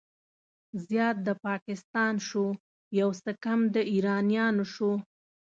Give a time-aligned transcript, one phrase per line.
[0.87, 2.45] زيات د پاکستان شو،
[2.99, 4.91] يو څه کم د ايرانيانو شو